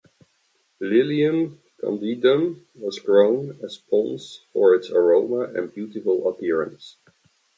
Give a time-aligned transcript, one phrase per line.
[0.79, 6.97] Lilium candidum was grown as ponds for its aroma and beautiful appearance.